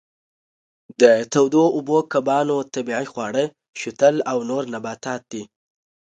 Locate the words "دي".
5.31-5.43